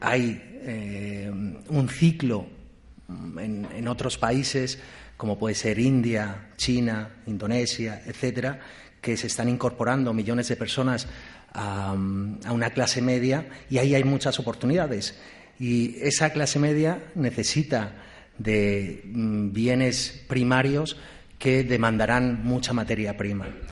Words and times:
Hay 0.00 0.42
eh, 0.62 1.30
un 1.30 1.88
ciclo 1.88 2.46
en, 3.08 3.88
otros 3.88 4.18
países, 4.18 4.78
como 5.16 5.38
puede 5.38 5.54
ser 5.54 5.78
India, 5.78 6.48
China, 6.56 7.22
Indonesia, 7.26 8.02
etcétera, 8.04 8.60
que 9.00 9.16
se 9.16 9.28
están 9.28 9.48
incorporando 9.48 10.12
millones 10.12 10.48
de 10.48 10.56
personas 10.56 11.06
a, 11.52 11.90
a, 11.90 12.52
una 12.52 12.70
clase 12.70 13.00
media 13.00 13.46
y 13.70 13.78
ahí 13.78 13.94
hay 13.94 14.04
muchas 14.04 14.38
oportunidades. 14.38 15.18
Y 15.58 15.96
esa 16.00 16.30
clase 16.30 16.58
media 16.58 17.02
necesita 17.14 17.92
de 18.38 19.02
bienes 19.04 20.24
primarios 20.28 20.96
que 21.38 21.64
demandarán 21.64 22.44
mucha 22.44 22.72
materia 22.72 23.16
prima. 23.16 23.48